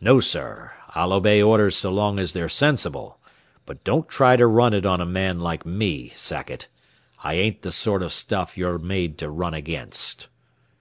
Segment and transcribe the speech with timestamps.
[0.00, 3.18] No, sir, I'll obey orders so long as they're sensible,
[3.66, 6.68] but don't try to run it on a man like me, Sackett.
[7.24, 10.28] I ain't the sort of stuff you're made to run against."